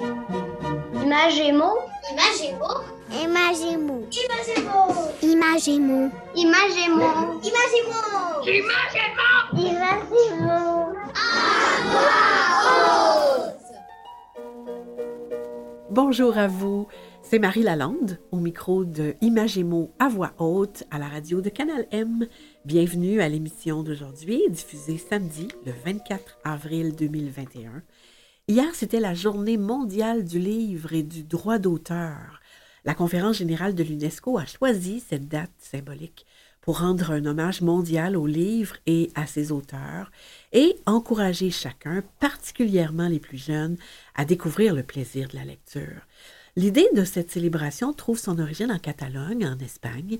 [0.00, 1.68] Imagémo.
[2.10, 2.70] Imagémo.
[3.22, 4.06] Imagémo.
[4.10, 5.20] Imagémo.
[5.22, 6.10] Imagémo.
[6.34, 7.04] Imagémo.
[7.34, 7.90] Imagémo.
[9.52, 10.90] Imagémo.
[15.90, 16.86] Bonjour à vous,
[17.20, 21.86] c'est Marie Lalande au micro de Imagémo à voix haute à la radio de Canal
[21.90, 22.26] M.
[22.64, 27.82] Bienvenue à l'émission d'aujourd'hui, diffusée samedi le 24 avril 2021.
[28.48, 32.40] Hier, c'était la journée mondiale du livre et du droit d'auteur.
[32.84, 36.26] La conférence générale de l'UNESCO a choisi cette date symbolique
[36.60, 40.10] pour rendre un hommage mondial aux livres et à ses auteurs
[40.52, 43.76] et encourager chacun, particulièrement les plus jeunes,
[44.14, 46.06] à découvrir le plaisir de la lecture.
[46.56, 50.18] L'idée de cette célébration trouve son origine en Catalogne, en Espagne.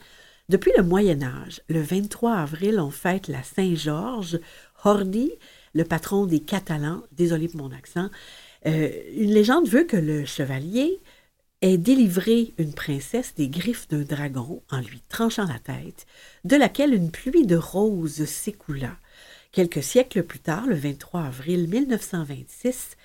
[0.48, 4.38] Depuis le Moyen Âge, le 23 avril, on fête la Saint-Georges,
[4.84, 5.32] Hordi,
[5.73, 8.09] le patron des Catalans, désolé pour mon accent.
[8.66, 11.01] Euh, une légende veut que le chevalier
[11.62, 16.07] ait délivré une princesse des griffes d'un dragon en lui tranchant la tête,
[16.45, 18.96] de laquelle une pluie de roses s'écoula.
[19.52, 22.96] Quelques siècles plus tard, le 23 avril 1926,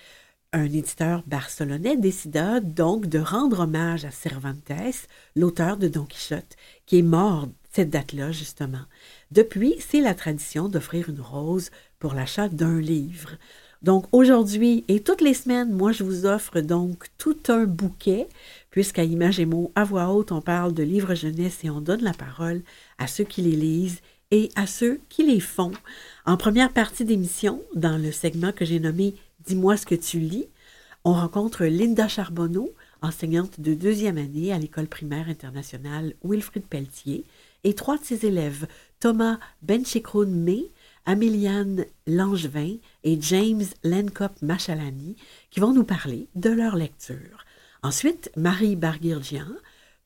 [0.54, 4.72] un éditeur barcelonais décida donc de rendre hommage à Cervantes,
[5.36, 8.86] l'auteur de Don Quichotte, qui est mort cette date-là, justement.
[9.32, 13.32] Depuis, c'est la tradition d'offrir une rose pour l'achat d'un livre.
[13.82, 18.28] Donc aujourd'hui et toutes les semaines, moi je vous offre donc tout un bouquet,
[18.72, 22.02] puisqu'à Image et mots à voix haute, on parle de livres jeunesse et on donne
[22.02, 22.62] la parole
[22.98, 24.02] à ceux qui les lisent
[24.32, 25.72] et à ceux qui les font.
[26.26, 29.14] En première partie d'émission, dans le segment que j'ai nommé
[29.46, 30.48] Dis-moi ce que tu lis,
[31.04, 32.74] on rencontre Linda Charbonneau,
[33.04, 37.26] enseignante de deuxième année à l'école primaire internationale Wilfrid Pelletier,
[37.64, 38.66] et trois de ses élèves,
[39.00, 40.72] Thomas Benchikroun May,
[41.06, 45.16] Améliane Langevin et James Lenkop Machalani,
[45.52, 47.46] qui vont nous parler de leur lecture.
[47.84, 49.48] Ensuite, Marie Barguirgian,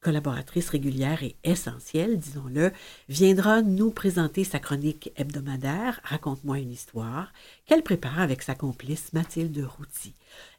[0.01, 2.71] collaboratrice régulière et essentielle, disons-le,
[3.07, 7.31] viendra nous présenter sa chronique hebdomadaire Raconte-moi une histoire
[7.65, 10.13] qu'elle prépare avec sa complice Mathilde Routy.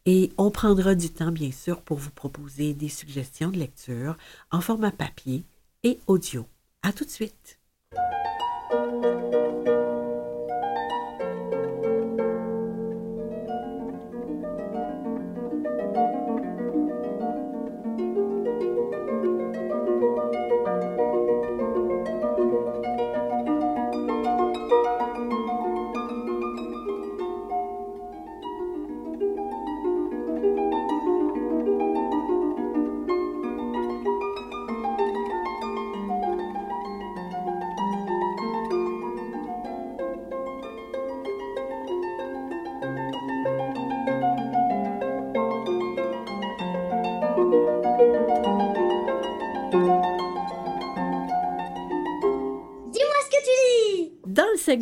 [0.06, 4.16] Et on prendra du temps, bien sûr, pour vous proposer des suggestions de lecture
[4.50, 5.44] en format papier
[5.82, 6.46] et audio.
[6.82, 7.58] À tout de suite.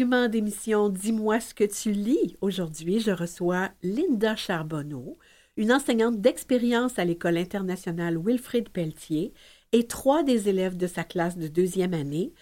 [0.08, 5.18] Segment d'émission Dis-moi ce que tu lis, aujourd'hui, je reçois Linda Charbonneau,
[5.58, 9.34] une enseignante d'expérience à l'École internationale Wilfrid Pelletier,
[9.72, 12.32] et trois des élèves de sa classe de deuxième année,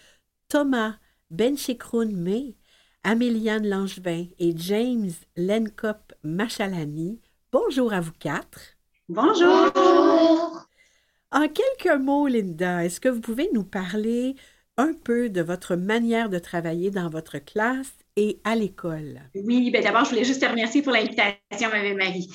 [0.47, 0.95] Thomas
[1.29, 2.55] Benchikroun May,
[3.03, 7.19] Améliane Langevin et James Lenkop Machalani.
[7.51, 8.77] Bonjour à vous quatre.
[9.09, 9.73] Bonjour.
[11.33, 14.37] En quelques mots, Linda, est-ce que vous pouvez nous parler
[14.77, 19.21] un peu de votre manière de travailler dans votre classe et à l'école?
[19.35, 22.27] Oui, ben d'abord, je voulais juste te remercier pour l'invitation, ma belle Marie.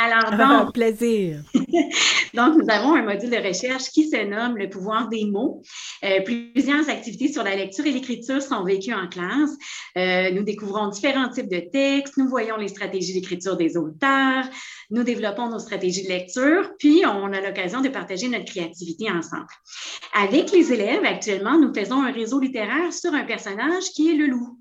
[0.00, 1.42] Alors, Ah, donc, plaisir.
[2.34, 5.60] donc, nous avons un module de recherche qui se nomme Le pouvoir des mots.
[6.04, 9.50] Euh, plusieurs activités sur la lecture et l'écriture sont vécues en classe.
[9.98, 14.44] Euh, nous découvrons différents types de textes, nous voyons les stratégies d'écriture des auteurs,
[14.90, 19.46] nous développons nos stratégies de lecture, puis on a l'occasion de partager notre créativité ensemble.
[20.14, 24.26] Avec les élèves, actuellement, nous faisons un réseau littéraire sur un personnage qui est le
[24.26, 24.58] loup.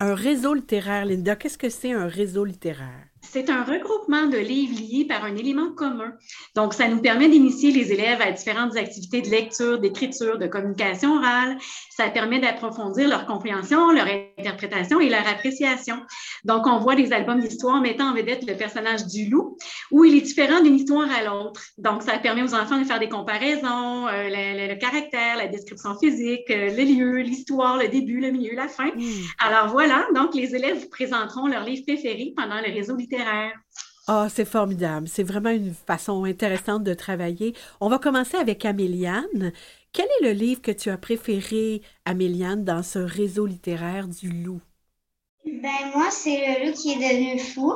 [0.00, 1.36] Un réseau littéraire, Linda?
[1.36, 3.09] Qu'est-ce que c'est un réseau littéraire?
[3.22, 6.12] C'est un regroupement de livres liés par un élément commun.
[6.56, 11.16] Donc, ça nous permet d'initier les élèves à différentes activités de lecture, d'écriture, de communication
[11.16, 11.56] orale.
[11.96, 14.06] Ça permet d'approfondir leur compréhension, leur
[14.38, 15.96] interprétation et leur appréciation.
[16.44, 19.56] Donc, on voit des albums d'histoire mettant en vedette le personnage du loup,
[19.92, 21.62] où il est différent d'une histoire à l'autre.
[21.78, 25.46] Donc, ça permet aux enfants de faire des comparaisons, euh, le, le- le caractère, la
[25.46, 28.88] description physique, euh, le lieu, l'histoire, le début, le milieu, la fin.
[28.88, 29.02] Hmm.
[29.46, 33.09] Alors voilà, donc les élèves vous présenteront leurs livres préférés pendant le réseau littéraire.
[34.06, 35.08] Ah, c'est formidable.
[35.08, 37.54] C'est vraiment une façon intéressante de travailler.
[37.80, 39.52] On va commencer avec Améliane.
[39.92, 44.60] Quel est le livre que tu as préféré, Améliane, dans ce réseau littéraire du loup?
[45.44, 47.72] Ben moi, c'est le loup qui est devenu fou.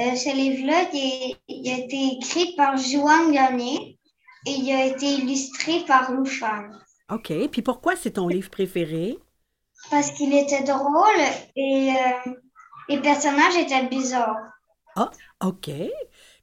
[0.00, 3.98] Euh, ce livre-là, il, il a été écrit par Joan Garnier
[4.46, 6.78] et il a été illustré par Lou Fan.
[7.10, 7.32] OK.
[7.50, 9.18] Puis pourquoi c'est ton livre préféré?
[9.90, 11.20] Parce qu'il était drôle
[11.56, 12.32] et euh,
[12.92, 14.36] les personnages étaient bizarres.
[15.40, 15.70] OK.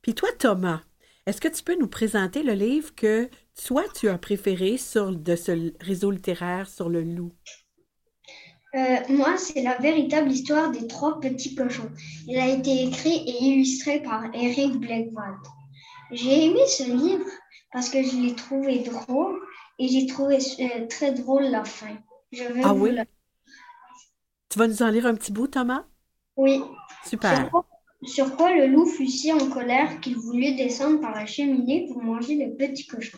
[0.02, 0.82] Puis toi, Thomas,
[1.26, 3.30] est-ce que tu peux nous présenter le livre que
[3.66, 7.34] toi, tu as préféré sur, de ce réseau littéraire sur le loup?
[8.76, 11.90] Euh, moi, c'est la véritable histoire des trois petits cochons.
[12.28, 15.38] Il a été écrit et illustré par Eric Blackwald.
[16.12, 17.26] J'ai aimé ce livre
[17.74, 19.40] parce que je l'ai trouvé drôle
[19.80, 21.98] et j'ai trouvé euh, très drôle la fin.
[22.32, 22.92] Je vais Ah vous oui?
[22.92, 23.06] la-
[24.50, 25.86] Tu vas nous en lire un petit bout, Thomas?
[26.40, 26.64] Oui.
[27.06, 27.36] Super.
[27.36, 27.66] Sur quoi,
[28.02, 32.02] sur quoi le loup fut si en colère qu'il voulut descendre par la cheminée pour
[32.02, 33.18] manger le petit cochon?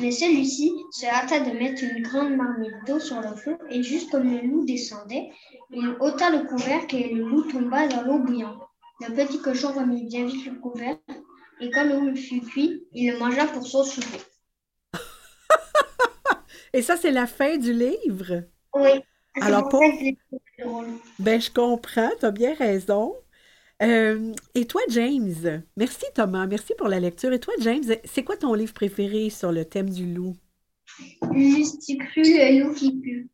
[0.00, 4.10] Mais celui-ci se hâta de mettre une grande marmite d'eau sur le feu et juste
[4.10, 5.28] comme le loup descendait,
[5.70, 8.62] il ôta le couvercle et le loup tomba dans l'eau bouillante.
[9.06, 11.02] Le petit cochon remit bien vite le couvercle
[11.60, 14.20] et quand le loup fut cuit, il le mangea pour son souper.
[16.72, 18.44] Et ça, c'est la fin du livre?
[18.74, 19.02] Oui.
[19.40, 19.82] Alors, pour.
[21.18, 23.14] Ben, je comprends, tu as bien raison.
[23.82, 25.62] Euh, et toi, James?
[25.76, 26.46] Merci, Thomas.
[26.46, 27.32] Merci pour la lecture.
[27.32, 30.36] Et toi, James, c'est quoi ton livre préféré sur le thème du loup?
[31.32, 33.28] Lusticu, le loup qui pue.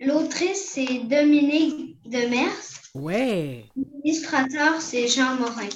[0.00, 2.82] L'autrice, c'est Dominique Demers.
[2.94, 3.64] Ouais.
[3.76, 5.68] L'illustrateur, c'est Jean Morin.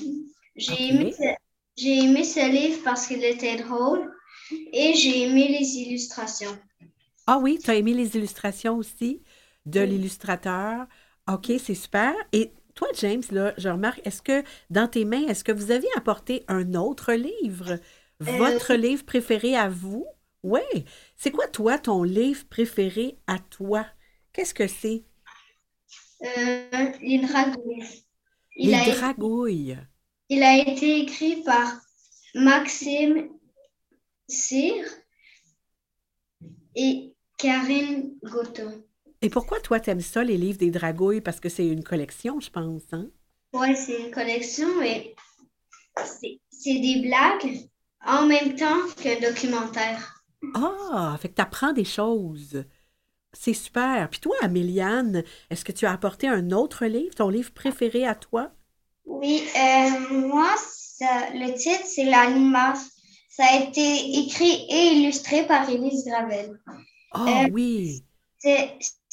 [0.57, 0.81] J'ai Ok.
[0.81, 1.37] aimé, ce-
[1.77, 4.11] j'ai aimé ce livre parce qu'il était drôle
[4.73, 6.57] et j'ai aimé les illustrations.
[7.33, 9.23] Ah oui, tu as aimé les illustrations aussi
[9.65, 10.89] de l'illustrateur.
[11.33, 12.13] OK, c'est super.
[12.33, 15.87] Et toi, James, là, je remarque, est-ce que dans tes mains, est-ce que vous avez
[15.95, 17.79] apporté un autre livre?
[18.19, 20.05] Votre livre préféré à vous?
[20.43, 20.61] Oui.
[21.17, 23.87] C'est quoi, toi, ton livre préféré à toi?
[24.33, 25.05] Qu'est-ce que c'est?
[26.25, 28.07] Euh, les dragouilles.
[28.57, 29.79] Il Les dragouilles.
[30.31, 31.81] il a été écrit par
[32.35, 33.29] Maxime
[34.27, 34.85] Cyr
[36.75, 37.10] et
[37.41, 38.85] Karine Goto.
[39.23, 41.21] Et pourquoi toi, t'aimes ça, les livres des dragouilles?
[41.23, 43.09] Parce que c'est une collection, je pense, hein?
[43.53, 45.15] Ouais, c'est une collection et
[46.05, 47.69] c'est c'est des blagues
[48.05, 50.23] en même temps qu'un documentaire.
[50.55, 52.65] Ah, fait que t'apprends des choses.
[53.33, 54.11] C'est super.
[54.11, 58.15] Puis toi, Améliane, est-ce que tu as apporté un autre livre, ton livre préféré à
[58.17, 58.53] toi?
[59.05, 62.89] Oui, euh, moi, ça- le titre, c'est L'Animas.
[63.29, 66.59] Ça a été écrit et illustré par Élise Gravel.
[67.13, 68.05] Ah Euh, oui.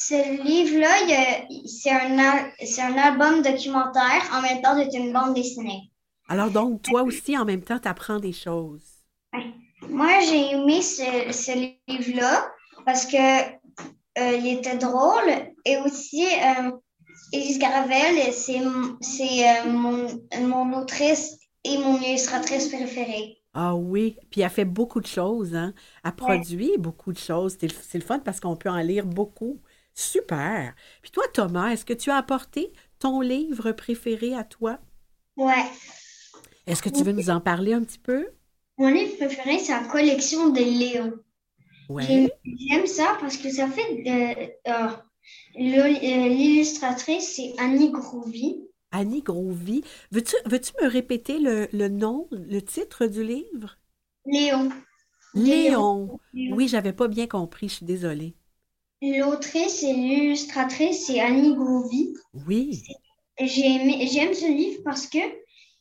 [0.00, 0.88] Ce livre-là,
[1.66, 5.90] c'est un, un album documentaire, en même temps, c'est une bande dessinée.
[6.28, 8.82] Alors donc, toi aussi, en même temps, t'apprends des choses.
[9.88, 11.52] Moi, j'ai aimé ce, ce
[11.88, 12.50] livre-là
[12.84, 15.30] parce que euh, il était drôle
[15.64, 16.70] et aussi euh,
[17.32, 20.08] Élise Gravel, c'est euh, mon,
[20.40, 23.37] mon autrice et mon illustratrice préférée.
[23.60, 25.74] Ah oui, puis elle fait beaucoup de choses, hein?
[26.04, 27.56] Elle produit beaucoup de choses.
[27.60, 29.60] C'est le fun parce qu'on peut en lire beaucoup.
[29.94, 30.74] Super.
[31.02, 34.78] Puis toi, Thomas, est-ce que tu as apporté ton livre préféré à toi?
[35.36, 35.70] Ouais.
[36.66, 38.28] Est-ce que tu veux nous en parler un petit peu?
[38.78, 41.12] Mon livre préféré, c'est la collection des Léons.
[41.88, 42.28] Ouais.
[42.44, 44.88] J'aime ça parce que ça fait euh,
[45.56, 48.67] le- euh, l'illustratrice, c'est Annie Groovy.
[48.90, 49.82] Annie Grovy.
[50.12, 53.78] Veux-tu veux-tu me répéter le, le nom, le titre du livre?
[54.26, 54.70] Léon.
[55.34, 55.88] Léon.
[55.94, 56.20] Léon.
[56.34, 58.34] Oui, j'avais pas bien compris, je suis désolée.
[59.02, 62.14] L'autrice et l'illustratrice, c'est Annie Groovy.
[62.32, 62.82] Oui.
[63.40, 65.18] J'ai j'aime ce livre parce que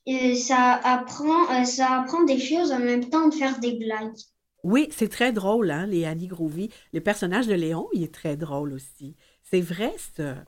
[0.08, 4.16] euh, ça apprend, euh, ça apprend des choses en même temps de faire des blagues.
[4.64, 6.70] Oui, c'est très drôle, hein, les Annie Grovy.
[6.94, 9.16] Le personnage de Léon, il est très drôle aussi.
[9.44, 10.46] C'est vrai, ça.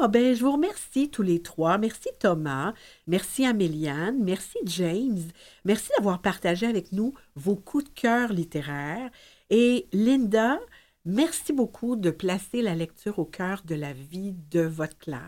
[0.00, 1.78] Ah, ben, je vous remercie tous les trois.
[1.78, 2.72] Merci Thomas,
[3.06, 5.20] merci Améliane, merci James.
[5.64, 9.10] Merci d'avoir partagé avec nous vos coups de cœur littéraires.
[9.50, 10.58] Et Linda,
[11.04, 15.22] merci beaucoup de placer la lecture au cœur de la vie de votre classe.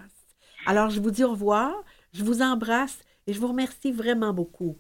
[0.67, 1.75] Alors, je vous dis au revoir,
[2.13, 4.79] je vous embrasse et je vous remercie vraiment beaucoup.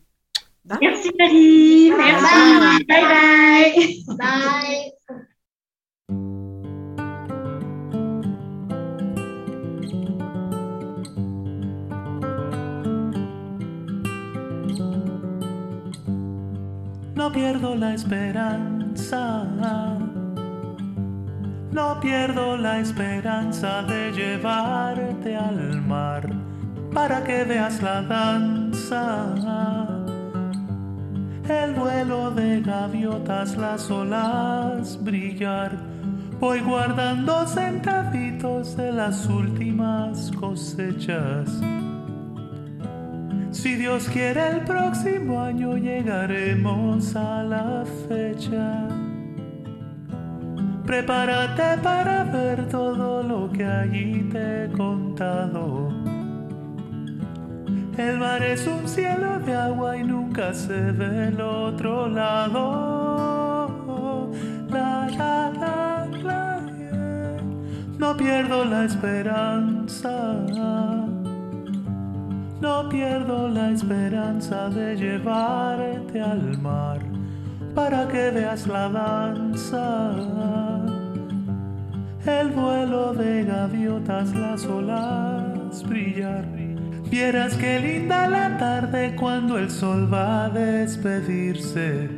[0.65, 0.79] Bye.
[0.83, 1.91] Merci Marie.
[1.97, 2.85] Merci.
[2.85, 4.93] Bye bye.
[6.09, 6.48] Bye!
[17.29, 19.45] No pierdo la esperanza.
[21.71, 26.27] No pierdo la esperanza de llevarte al mar
[26.95, 29.27] para que veas la danza.
[31.47, 35.77] El vuelo de gaviotas, las olas brillar.
[36.41, 41.61] Voy guardando centavitos de las últimas cosechas.
[43.69, 48.89] Si Dios quiere el próximo año llegaremos a la fecha.
[50.87, 55.93] Prepárate para ver todo lo que allí te he contado.
[57.99, 63.69] El mar es un cielo de agua y nunca se ve el otro lado.
[67.99, 71.08] No pierdo la esperanza.
[72.61, 76.99] No pierdo la esperanza de llevarte al mar
[77.75, 80.11] para que veas la danza.
[82.27, 86.45] El vuelo de gaviotas, las olas brillar.
[87.11, 92.11] Vieras qué linda la tarde cuando el sol va a despedirse.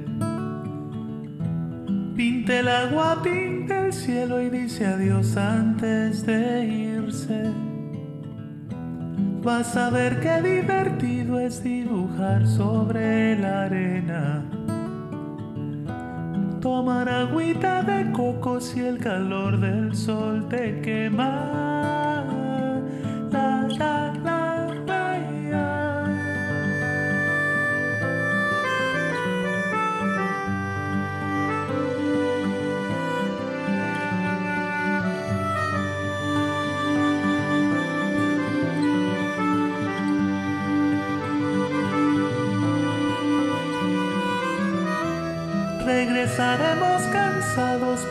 [2.17, 7.70] Pinta el agua, pinta el cielo y dice adiós antes de irse.
[9.43, 14.45] Vas a ver qué divertido es dibujar sobre la arena.
[16.61, 22.27] Tomar agüita de coco si el calor del sol te quema.
[23.31, 24.40] La, la, la,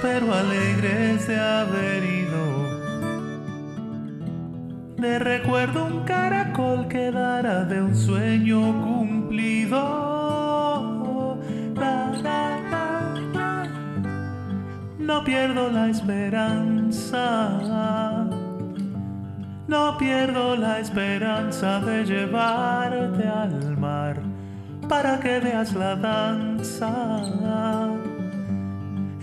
[0.02, 2.70] pero alegres de haber ido.
[4.98, 10.10] De recuerdo un caracol que dará de un sueño cumplido.
[15.00, 17.50] No pierdo la esperanza.
[19.68, 24.22] No pierdo la esperanza de llevarte al mar
[24.88, 26.90] para que veas la danza.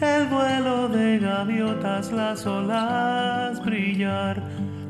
[0.00, 4.43] El vuelo de gaviotas, las olas brillar.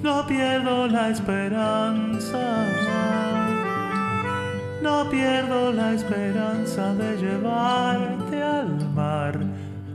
[0.02, 2.64] No pierdo la esperanza.
[4.82, 9.38] No pierdo la esperanza de llevarte al mar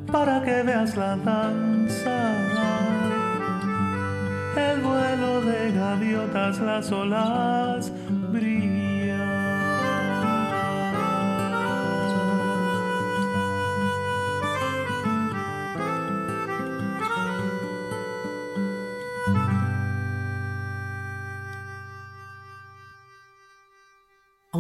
[0.10, 2.32] para que veas la danza.
[4.56, 7.92] El vuelo de gaviotas, las olas
[8.32, 8.71] brillan.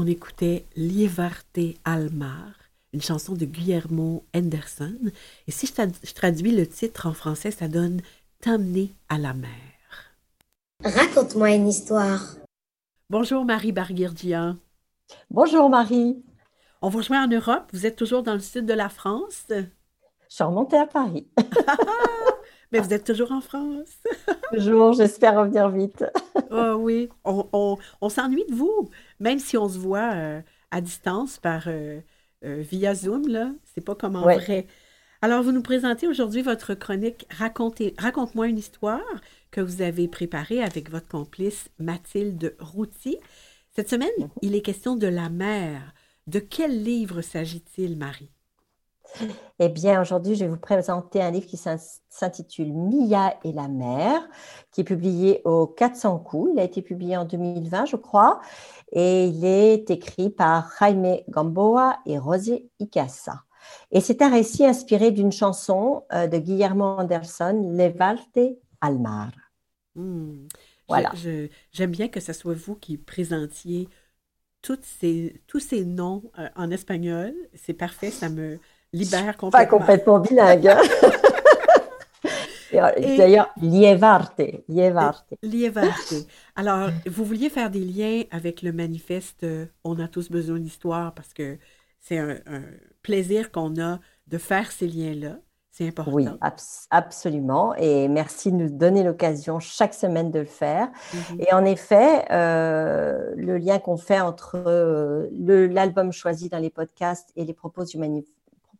[0.04, 2.54] On écoutait Lievarte al mar,
[2.92, 4.98] une chanson de Guillermo Henderson.
[5.48, 8.02] Et si je, trad- je traduis le titre en français, ça donne
[8.40, 9.52] T'amener à la mer.
[10.84, 12.36] Raconte-moi une histoire.
[13.12, 14.58] Bonjour Marie Barguirdian.
[15.30, 16.24] Bonjour Marie,
[16.82, 17.70] On vous rejoint en Europe.
[17.72, 19.66] Vous êtes toujours dans le sud de la France, je
[20.28, 21.28] suis remontée à Paris.
[22.72, 23.90] mais vous êtes toujours en France?
[24.52, 26.04] Toujours, j'espère revenir vite.
[26.50, 28.90] Ah oui, on, on- on s'ennuie de vous,
[29.22, 32.02] même si on se voit euh, à distance par euh,
[32.46, 33.54] euh, via Zoom, là.
[33.74, 34.36] C'est pas comme en Ouais.
[34.36, 34.68] vrai.
[35.22, 39.02] Alors, vous nous présentez aujourd'hui votre chronique Racontez, Raconte-moi une histoire
[39.52, 43.18] que vous avez préparée avec votre complice Mathilde Routy.
[43.76, 45.94] Cette semaine, il est question de la mer.
[46.28, 48.32] De quel livre s'agit-il, Marie?
[49.60, 51.78] Eh bien, aujourd'hui, je vais vous présenter un livre qui s'in-
[52.10, 54.22] s'intitule Mia et la mer,
[54.72, 56.52] qui est publié au 400 coups.
[56.54, 58.42] Il a été publié en 2020, je crois,
[58.92, 63.42] et il est écrit par Jaime Gamboa et Rosé Icasa.
[63.92, 68.40] Et c'est un récit inspiré d'une chanson euh, de Guillermo Anderson, Levarte
[68.82, 69.30] al mar.
[69.96, 70.48] Hmm.
[70.88, 71.16] Voilà.
[71.72, 73.90] J'aime bien que ce soit vous qui présentiez
[74.62, 77.34] toutes ces, tous ces noms euh, en espagnol.
[77.56, 78.60] C'est parfait, ça me
[78.94, 79.78] libère Pas complètement.
[79.80, 80.68] complètement bilingue.
[80.68, 80.82] hein.
[82.74, 85.34] Euh, D'ailleurs, Lievarte, Lievarte.
[85.44, 86.14] Lievarte.
[86.56, 91.14] Alors, vous vouliez faire des liens avec le manifeste euh, On a tous besoin d'histoire
[91.14, 91.58] parce que
[92.00, 92.62] c'est un, un
[93.04, 95.36] plaisir qu'on a de faire ces liens-là.
[95.70, 96.12] C'est important.
[96.14, 97.76] Oui, abs- absolument.
[97.76, 100.88] Et merci de nous donner l'occasion chaque semaine de le faire.
[101.14, 101.42] Mhm.
[101.42, 105.28] Et en effet, euh, le lien qu'on fait entre euh,
[105.68, 108.26] l'album choisi dans les podcasts et les propos du mani-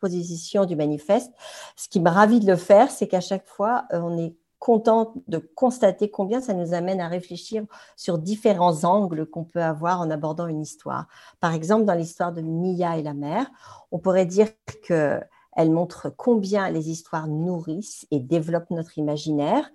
[0.10, 1.32] du manifeste,
[1.76, 5.14] ce qui me ravit de le faire, c'est qu'à chaque fois, euh, on est content
[5.28, 7.64] de constater combien ça nous amène à réfléchir
[7.98, 11.08] sur différents angles qu'on peut avoir en abordant une histoire.
[11.40, 13.50] Par exemple, dans l'histoire de Mia et la mer,
[13.92, 14.50] on pourrait dire
[14.84, 15.20] que
[15.54, 19.70] elle montre combien les histoires nourrissent et développent notre imaginaire,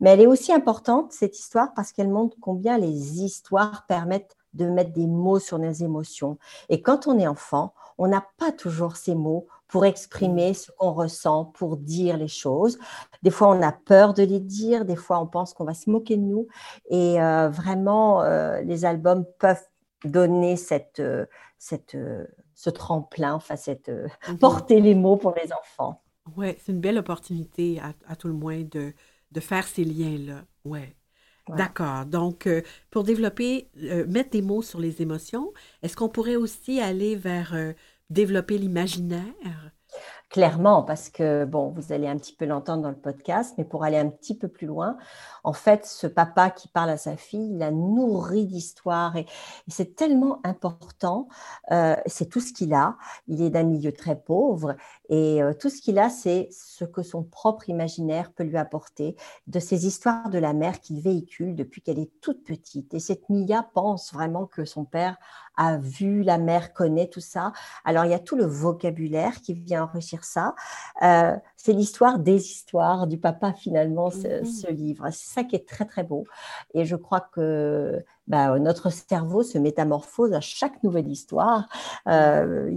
[0.00, 4.66] mais elle est aussi importante, cette histoire, parce qu'elle montre combien les histoires permettent de
[4.66, 6.38] mettre des mots sur nos émotions.
[6.68, 10.92] Et quand on est enfant, on n'a pas toujours ces mots pour exprimer ce qu'on
[10.92, 12.78] ressent, pour dire les choses.
[13.22, 15.88] Des fois, on a peur de les dire, des fois, on pense qu'on va se
[15.88, 16.46] moquer de nous.
[16.90, 19.66] Et euh, vraiment, euh, les albums peuvent
[20.04, 21.24] donner cette, euh,
[21.58, 21.96] cette,
[22.54, 24.38] ce tremplin, enfin, cette, mhm.
[24.38, 26.02] porter les mots pour les enfants.
[26.36, 28.92] Oui, c'est une belle opportunité, à, tout le moins, de,
[29.32, 30.42] de faire ces liens-là.
[30.64, 30.94] Ouais.
[31.48, 32.06] D'accord.
[32.06, 32.48] Donc,
[32.90, 33.68] pour développer,
[34.08, 37.54] mettre des mots sur les émotions, est-ce qu'on pourrait aussi aller vers
[38.10, 39.72] développer l'imaginaire?
[40.32, 43.84] Clairement, parce que, bon, vous allez un petit peu l'entendre dans le podcast, mais pour
[43.84, 44.96] aller un petit peu plus loin,
[45.44, 49.26] en fait, ce papa qui parle à sa fille, il a nourri d'histoires et,
[49.68, 51.28] c'est tellement important.
[51.70, 52.96] Euh, c'est tout ce qu'il a.
[53.28, 54.74] Il est d'un milieu très pauvre
[55.08, 59.16] et euh, tout ce qu'il a, c'est ce que son propre imaginaire peut lui apporter
[59.46, 62.94] de ces histoires de la mère qu'il véhicule depuis qu'elle est toute petite.
[62.94, 65.18] Et cette Mia pense vraiment que son père
[65.56, 67.52] a vu, la mère connaît tout ça.
[67.84, 70.54] Alors, il y a tout le vocabulaire qui vient enrichir ça.
[71.02, 75.08] Euh, c'est l'histoire des histoires du papa, finalement, ce, mmh livre.
[75.10, 76.24] C'est ça qui est très, très beau.
[76.74, 81.68] Et je crois que bah, notre cerveau se métamorphose à chaque nouvelle histoire.
[82.06, 82.70] Euh,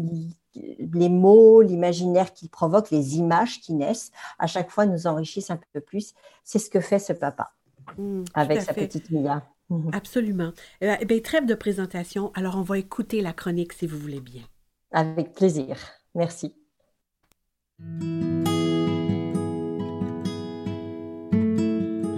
[0.53, 5.59] les mots, l'imaginaire qu'il provoque, les images qui naissent, à chaque fois nous enrichissent un
[5.73, 6.13] peu plus.
[6.43, 7.51] C'est ce que fait ce papa
[7.97, 9.43] mmh, avec sa petite Mia.
[9.69, 9.89] Mhm.
[9.93, 10.51] Absolument.
[10.81, 12.31] Eh bien, eh trêve de présentation.
[12.35, 14.43] Alors, on va écouter la chronique si vous voulez bien.
[14.91, 15.77] Avec plaisir.
[16.13, 16.55] Merci.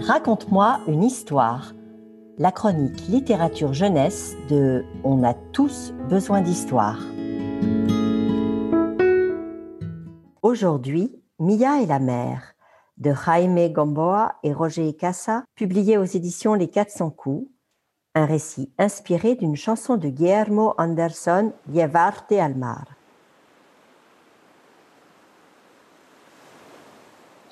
[0.08, 1.74] Raconte-moi une histoire.
[2.38, 7.02] La chronique littérature jeunesse de On a tous besoin d'histoire.
[10.42, 12.54] Aujourd'hui, Mia et la mer
[12.96, 17.52] de Jaime Gamboa et Roger Casa, publié aux éditions Les 400 coups,
[18.16, 22.97] un récit inspiré d'une chanson de Guillermo Anderson, Llevarte al mar.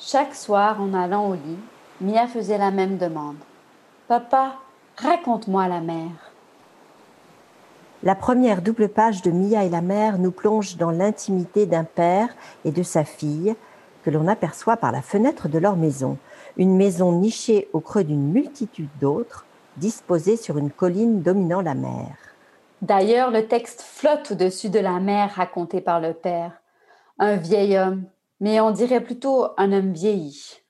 [0.07, 1.57] Chaque soir, en allant au lit,
[1.99, 3.37] Mia faisait la même demande.
[4.07, 4.53] Papa,
[4.97, 6.11] raconte-moi la mer.
[8.03, 12.29] La première double page de Mia et la mer nous plonge dans l'intimité d'un père
[12.65, 13.55] et de sa fille,
[14.03, 16.19] que l'on aperçoit par la fenêtre de leur maison,
[16.55, 22.15] une maison nichée au creux d'une multitude d'autres, disposée sur une colline dominant la mer.
[22.83, 26.51] D'ailleurs, le texte flotte au-dessus de la mer racontée par le père.
[27.17, 28.03] Un vieil homme,
[28.39, 30.61] mais on dirait plutôt un homme vieilli.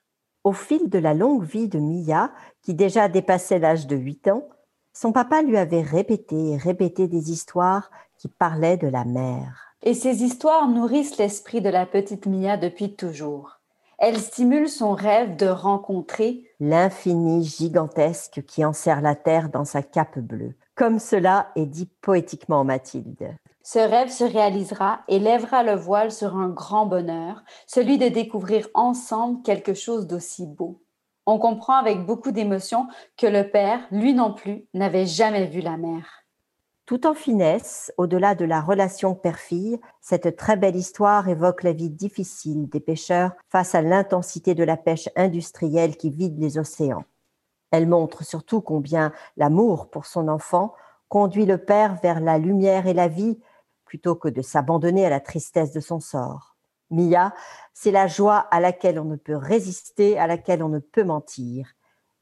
[0.44, 4.48] Au fil de la longue vie de Mia, qui déjà dépassait l'âge de huit ans,
[4.92, 9.74] son papa lui avait répété et répété des histoires qui parlaient de la mer.
[9.82, 13.60] Et ces histoires nourrissent l'esprit de la petite Mia depuis toujours.
[13.98, 20.18] Elles stimulent son rêve de rencontrer l'infini gigantesque qui enserre la terre dans sa cape
[20.18, 20.54] bleue.
[20.74, 23.36] Comme cela est dit poétiquement Mathilde.
[23.68, 28.68] Ce rêve se réalisera et lèvera le voile sur un grand bonheur, celui de découvrir
[28.74, 30.84] ensemble quelque chose d'aussi beau.
[31.26, 35.76] On comprend avec beaucoup d'émotion que le père, lui non plus, n'avait jamais vu la
[35.78, 36.06] mer.
[36.84, 41.90] Tout en finesse, au-delà de la relation père-fille, cette très belle histoire évoque la vie
[41.90, 47.02] difficile des pêcheurs face à l'intensité de la pêche industrielle qui vide les océans.
[47.72, 50.72] Elle montre surtout combien l'amour pour son enfant
[51.08, 53.40] conduit le père vers la lumière et la vie
[53.86, 56.56] plutôt que de s'abandonner à la tristesse de son sort.
[56.90, 57.32] Mia,
[57.72, 61.72] c'est la joie à laquelle on ne peut résister, à laquelle on ne peut mentir.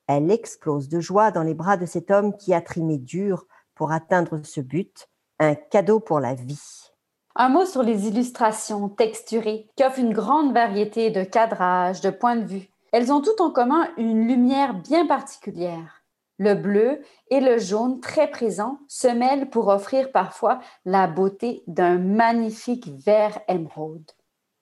[0.07, 3.93] Elle explose de joie dans les bras de cet homme qui a trimé dur pour
[3.93, 6.91] atteindre ce but, un cadeau pour la vie.
[7.37, 12.37] Un mot sur les illustrations texturées qui offrent une grande variété de cadrages, de points
[12.37, 12.69] de vue.
[12.93, 16.04] Elles ont toutes en commun une lumière bien particulière.
[16.39, 21.99] Le bleu et le jaune très présents se mêlent pour offrir parfois la beauté d'un
[21.99, 24.11] magnifique vert émeraude.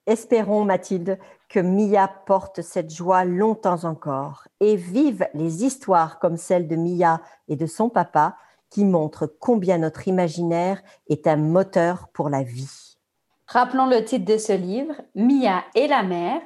[0.05, 1.17] Espérons, Mathilde,
[1.49, 7.21] que Mia porte cette joie longtemps encore et vive les histoires comme celle de Mia
[7.47, 8.35] et de son papa
[8.69, 12.97] qui montre combien notre imaginaire est un moteur pour la vie.
[13.47, 16.41] Rappelons le titre de ce livre, Mia et la mer,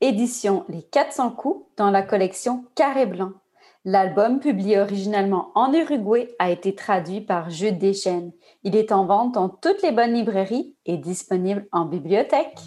[0.00, 3.32] édition Les 400 coups dans la collection Carré Blanc.
[3.84, 8.32] L'album, publié originalement en Uruguay, a été traduit par Jude Deschênes.
[8.62, 12.58] Il est en vente dans toutes les bonnes librairies et disponible en bibliothèque.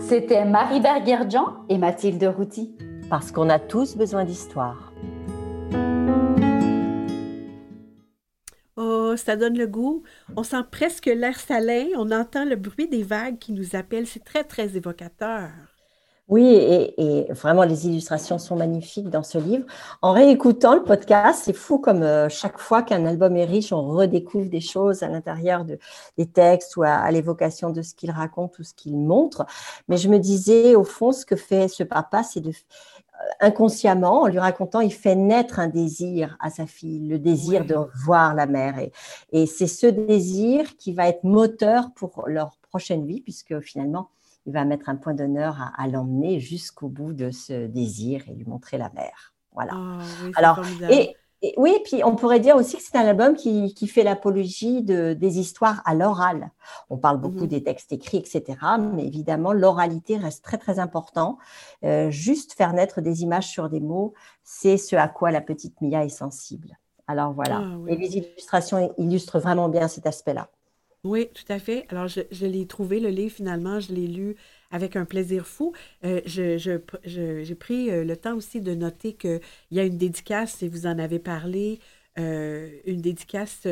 [0.00, 2.76] C'était Marie Bergerjean et Mathilde Routy.
[3.08, 4.92] Parce qu'on a tous besoin d'histoire.
[9.18, 10.04] ça donne le goût.
[10.36, 14.06] On sent presque l'air salin, on entend le bruit des vagues qui nous appellent.
[14.06, 15.50] C'est très, très évocateur.
[16.28, 19.64] Oui, et, vraiment, les illustrations sont magnifiques dans ce livre.
[20.02, 23.88] En réécoutant le podcast, c'est fou comme euh, chaque fois qu'un album est riche, on
[23.88, 25.78] redécouvre des choses à l'intérieur de,
[26.18, 29.46] des textes ou à, l'évocation de ce qu'il raconte ou ce qu'il montre.
[29.88, 32.52] Mais je me disais, au fond, ce que fait ce papa, c'est de euh,
[33.40, 37.74] inconsciemment, en lui racontant, il fait naître un désir à sa fille, le désir de
[38.04, 38.78] voir la mère.
[38.78, 38.92] Et,
[39.32, 44.10] et c'est ce désir qui va être moteur pour leur prochaine vie, puisque finalement,
[44.46, 48.44] il va mettre un point d'honneur à, l'emmener jusqu'au bout de ce désir et lui
[48.44, 49.34] montrer la mer.
[49.52, 49.72] Voilà.
[49.74, 49.98] Ah
[50.36, 51.14] Alors, et,
[51.56, 55.38] oui, puis on pourrait dire aussi que c'est un album qui, fait l'apologie de, des
[55.38, 56.50] histoires à l'oral.
[56.90, 57.48] On parle beaucoup mhm.
[57.48, 58.58] des textes écrits, etc.
[58.94, 61.38] Mais évidemment, l'oralité reste très, très important.
[61.84, 65.80] Euh, juste faire naître des images sur des mots, c'est ce à quoi la petite
[65.80, 66.76] Mia est sensible.
[67.06, 67.62] Alors voilà.
[67.62, 70.48] Ah Et les illustrations illustrent vraiment bien cet aspect-là.
[71.04, 71.86] Oui, tout à fait.
[71.90, 74.36] Alors, je, l'ai trouvé, le livre, finalement, je l'ai lu
[74.70, 75.72] avec un plaisir fou.
[76.04, 80.68] Euh, j'ai pris euh, le temps aussi de noter qu'il y a une dédicace, et
[80.68, 81.78] vous en avez parlé,
[82.18, 83.66] euh, une dédicace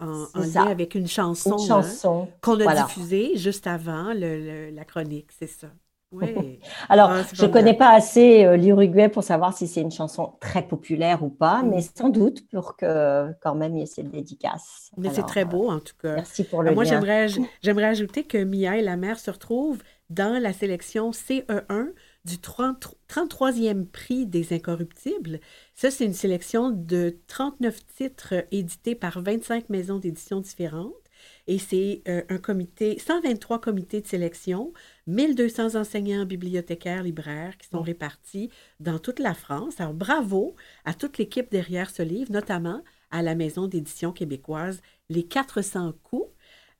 [0.00, 5.68] en, lien avec une chanson, hein, qu'on a diffusée juste avant la chronique, c'est ça.
[6.88, 10.34] Alors, ah, je ne connais pas assez euh, l'Uruguay pour savoir si c'est une chanson
[10.40, 11.88] très populaire ou pas, mais mm.
[11.96, 14.90] sans doute pour que quand même il y ait cette dédicace.
[14.96, 16.14] Mais c'est très beau en tout cas.
[16.16, 16.84] Merci pour le Moi,
[17.62, 21.92] j'aimerais ajouter que Mia et la mère se retrouvent dans la sélection CE1
[22.24, 25.40] du 33e prix des Incorruptibles.
[25.74, 30.92] Ça, c'est une sélection de 39 titres édités par 25 maisons d'édition différentes.
[31.46, 34.72] Et c'est euh, un comité, 123 comités de sélection,
[35.06, 39.80] 1200 enseignants, bibliothécaires, libraires qui sont répartis dans toute la France.
[39.80, 45.24] Alors, bravo à toute l'équipe derrière ce livre, notamment à la maison d'édition québécoise Les
[45.24, 46.30] 400 coups.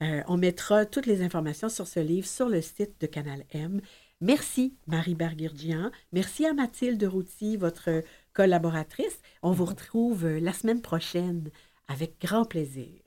[0.02, 3.80] Euh, on mettra toutes les informations sur ce livre sur le site de Canal M.
[4.20, 5.90] Merci, Marie Bergirdian.
[6.12, 9.20] Merci à Mathilde Routy, votre collaboratrice.
[9.42, 11.50] On vous retrouve la semaine prochaine
[11.88, 13.02] avec grand plaisir.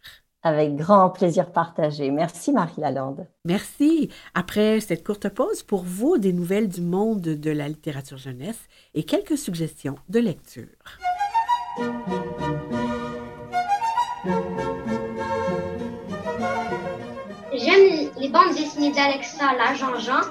[0.48, 2.10] Avec grand plaisir partagé.
[2.10, 3.28] Merci Marie Lalande.
[3.44, 4.10] Merci.
[4.34, 8.60] Après cette courte pause, pour vous, des nouvelles du monde de la littérature jeunesse
[8.94, 10.64] et quelques suggestions de lecture.
[17.54, 19.48] J'aime les bandes dessinées d'Alexa
[20.00, 20.22] Jean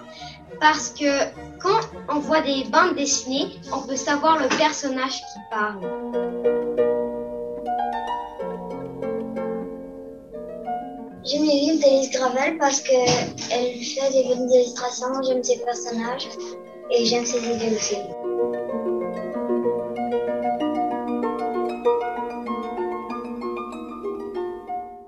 [0.60, 1.24] parce que
[1.60, 6.95] quand on voit des bandes dessinées, on peut savoir le personnage qui parle.
[11.26, 16.28] J'aime les livres d'Alice Gravel parce qu'elle fait des bonnes illustrations, j'aime ses personnages
[16.88, 17.96] et j'aime ses idées aussi.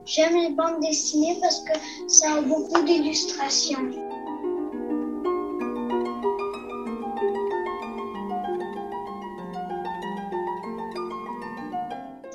[0.06, 1.78] J'aime les bandes dessinées parce que
[2.08, 3.90] ça a beaucoup d'illustrations.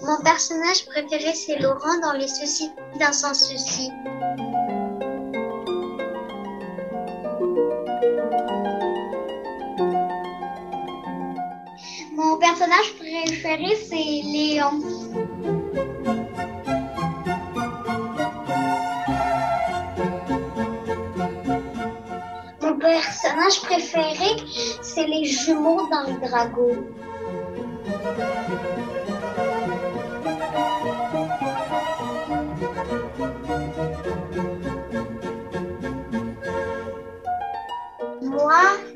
[0.04, 2.72] Mon personnage préféré, c'est Laurent dans Les Soucis
[3.14, 3.92] sans souci.
[12.16, 14.80] Mon personnage préféré, c'est Léon.
[22.62, 24.36] Mon personnage préféré,
[24.82, 26.86] c'est les jumeaux dans le dragon.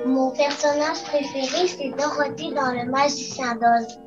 [0.05, 3.99] Mon personnage préféré, c'est Dorothy dans Le Magicien d'Oz.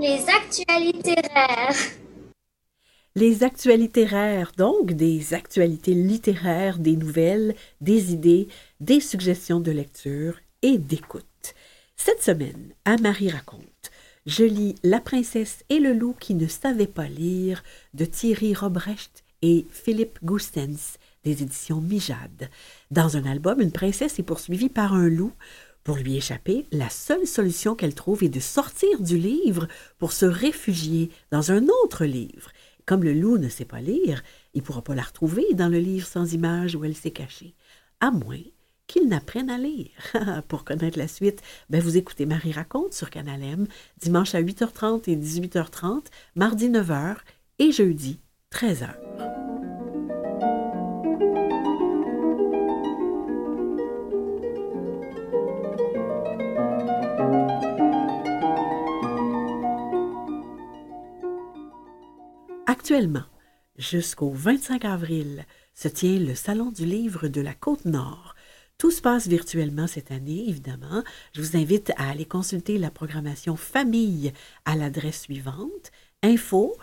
[0.00, 1.74] Les actualités rares.
[3.16, 8.48] Les actualités rares, donc des actualités littéraires, des nouvelles, des idées,
[8.80, 11.24] des suggestions de lecture et d'écoute.
[11.96, 13.90] Cette semaine, à Marie raconte
[14.28, 17.64] je lis La princesse et le loup qui ne savait pas lire
[17.94, 22.50] de Thierry Robrecht et Philippe Goustens des éditions Mijade.
[22.90, 25.32] Dans un album, une princesse est poursuivie par un loup.
[25.82, 30.26] Pour lui échapper, la seule solution qu'elle trouve est de sortir du livre pour se
[30.26, 32.50] réfugier dans un autre livre.
[32.84, 35.78] Comme le loup ne sait pas lire, il ne pourra pas la retrouver dans le
[35.78, 37.54] livre sans image où elle s'est cachée,
[38.00, 38.36] à moins
[38.88, 39.90] qu'ils n'apprennent à lire.
[40.48, 43.68] Pour connaître la suite, ben vous écoutez Marie raconte sur Canal M,
[44.00, 47.18] dimanche à 8h30 et 18h30, mardi 9h
[47.60, 48.18] et jeudi
[48.52, 48.88] 13h.
[62.66, 63.24] Actuellement,
[63.76, 68.34] jusqu'au 25 avril, se tient le Salon du livre de la Côte-Nord.
[68.78, 71.02] Tout se passe virtuellement cette année, évidemment.
[71.34, 74.32] Je vous invite à aller consulter la programmation famille
[74.64, 75.90] à l'adresse suivante
[76.22, 76.76] info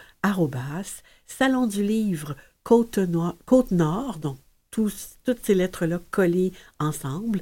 [1.25, 4.37] salon du livre Côte-Nord, donc
[4.71, 7.41] toutes ces lettres-là collées ensemble,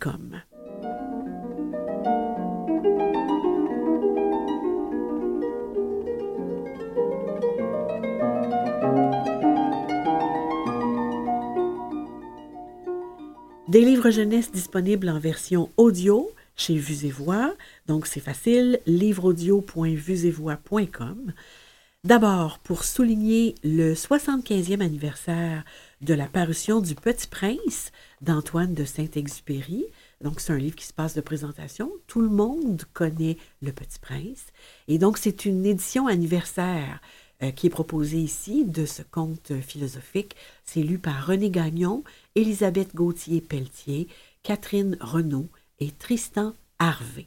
[0.00, 0.42] .com.
[13.72, 17.54] Des livres jeunesse disponibles en version audio chez Vues et Voix.
[17.86, 21.32] Donc, c'est facile, livreaudio.vuesetvoix.com.
[22.04, 25.64] D'abord, pour souligner le 75e anniversaire
[26.02, 29.86] de la parution du Petit Prince d'Antoine de Saint-Exupéry.
[30.20, 31.90] Donc, c'est un livre qui se passe de présentation.
[32.08, 34.48] Tout le monde connaît Le Petit Prince.
[34.86, 37.00] Et donc, c'est une édition anniversaire
[37.50, 40.36] qui est proposé ici de ce conte philosophique.
[40.64, 42.04] C'est lu par René Gagnon,
[42.36, 44.06] Élisabeth Gauthier-Pelletier,
[44.42, 45.48] Catherine Renaud
[45.80, 47.26] et Tristan Harvey.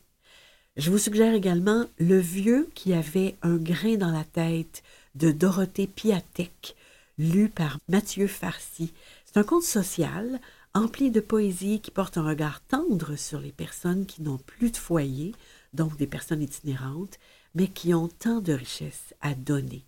[0.78, 4.84] Je vous suggère également Le vieux qui avait un grain dans la tête
[5.16, 6.76] de Dorothée Piatek,
[7.18, 8.94] lu par Mathieu Farcy.
[9.26, 10.40] C'est un conte social
[10.74, 14.78] empli de poésie qui porte un regard tendre sur les personnes qui n'ont plus de
[14.78, 15.34] foyer,
[15.74, 17.18] donc des personnes itinérantes,
[17.54, 19.86] mais qui ont tant de richesses à donner.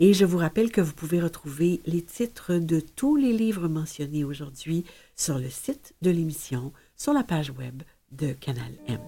[0.00, 4.24] Et je vous rappelle que vous pouvez retrouver les titres de tous les livres mentionnés
[4.24, 8.98] aujourd'hui sur le site de l'émission, sur la page web de Canal M.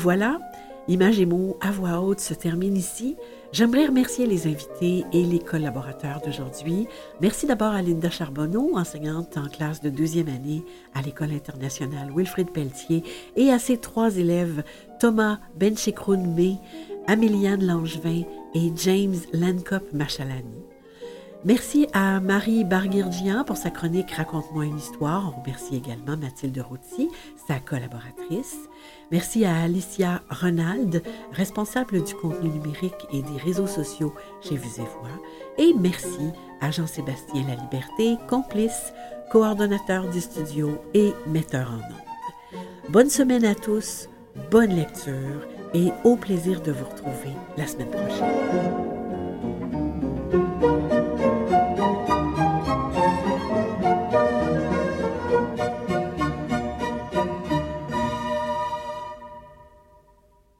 [0.00, 0.38] voilà,
[0.88, 3.16] Images et mots à voix haute se termine ici.
[3.52, 6.88] J'aimerais remercier les invités et les collaborateurs d'aujourd'hui.
[7.20, 12.50] Merci d'abord à Linda Charbonneau, enseignante en classe de deuxième année à l'École internationale Wilfrid
[12.50, 13.04] Pelletier,
[13.36, 14.64] et à ses trois élèves,
[14.98, 16.56] Thomas Benchekroun-May,
[17.06, 18.22] Améliane Langevin
[18.54, 20.69] et James Lancop Machalani.
[21.44, 25.32] Merci à Marie Barguirgian pour sa chronique Raconte-moi une histoire.
[25.34, 27.08] On remercie également Mathilde Routy,
[27.48, 28.58] sa collaboratrice.
[29.10, 34.80] Merci à Alicia Ronald, responsable du contenu numérique et des réseaux sociaux chez Vues et
[34.80, 35.18] Voix.
[35.56, 38.92] Et merci à Jean-Sébastien Laliberté, complice,
[39.32, 42.60] coordonnateur du studio et metteur en ondes.
[42.90, 44.10] Bonne semaine à tous,
[44.50, 48.90] bonne lecture et au plaisir de vous retrouver la semaine prochaine.